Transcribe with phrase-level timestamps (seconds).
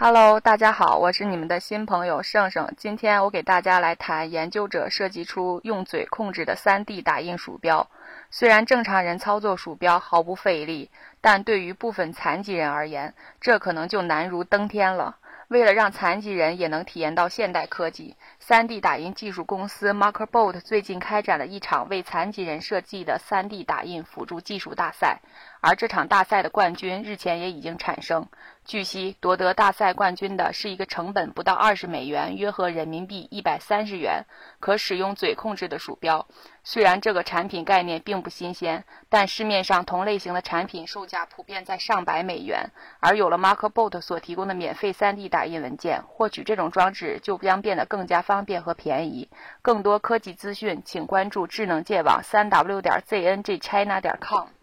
[0.00, 2.72] Hello，大家好，我是你们的新朋友盛盛。
[2.76, 7.90] 今天我给大家来谈研究者设计出用嘴控制的 3D 打印鼠标。
[8.30, 10.88] 虽然正常人操作鼠标毫不费力，
[11.20, 15.16] 但对于部分残疾人而言，这可能就难如登天了。
[15.48, 18.14] 为了让残疾人也能体验到现代科技
[18.46, 25.22] ，3D 打印技术公司 MarkerBot 最近开展了一场为残疾人设计的 3D 打印辅助技术大赛，
[25.62, 28.28] 而这场大赛的冠军日前也已经产生。
[28.68, 34.26] 据悉，夺得大赛冠军的是一个成本不到二十美元（约合人民币一百三十元）
[34.60, 36.26] 可使用嘴控制的鼠标。
[36.64, 49.30] 虽然这个产品概念并不新鲜，但市面上同类型的产品售价普遍在上百美元，而有了 Markbot 所提供的免费 3D 打印文件，获取这种装置就将变得更加方便和便宜。
[49.62, 54.57] 更多科技资讯，请关注智能界网三 w 点 zngchina 点 com。